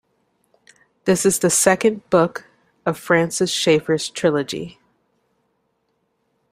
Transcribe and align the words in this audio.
This 1.05 1.27
is 1.27 1.37
the 1.37 1.51
second 1.51 2.09
book 2.09 2.47
of 2.87 2.97
Francis 2.97 3.51
Schaeffer's 3.51 4.09
Trilogy. 4.09 4.79